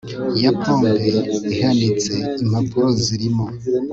ya 0.41 0.51
pompe 0.61 0.91
ihanitse, 1.53 2.13
impapuro 2.43 2.87
zirimo 3.03 3.45